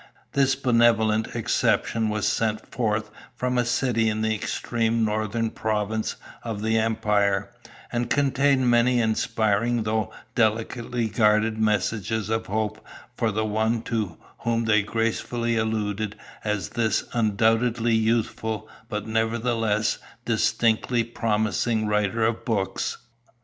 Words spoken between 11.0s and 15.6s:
guarded messages of hope for the one to whom they gracefully